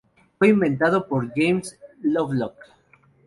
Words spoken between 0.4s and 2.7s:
inventado por James Lovelock.